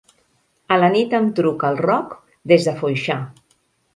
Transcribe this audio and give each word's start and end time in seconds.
A 0.75 0.77
la 0.83 0.87
nit 0.95 1.13
em 1.17 1.27
truca 1.41 1.69
el 1.73 1.77
Roc 1.83 2.17
des 2.53 2.65
de 2.69 2.75
Foixà. 2.83 3.21